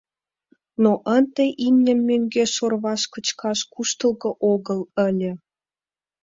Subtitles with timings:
[0.83, 5.31] Но ынде имньым мӧҥгеш орваш кычкаш куштылго огыл ыле.